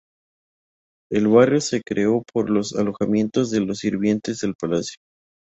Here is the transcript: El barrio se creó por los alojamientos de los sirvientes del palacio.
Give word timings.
El 1.11 1.27
barrio 1.27 1.61
se 1.61 1.83
creó 1.83 2.23
por 2.33 2.49
los 2.49 2.73
alojamientos 2.75 3.51
de 3.51 3.59
los 3.59 3.77
sirvientes 3.77 4.39
del 4.39 4.55
palacio. 4.55 4.97